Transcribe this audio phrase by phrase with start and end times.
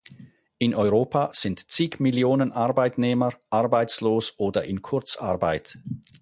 [0.57, 5.77] In Europa sind zig Millionen Arbeitnehmer arbeitslos oder in Kurzarbeit.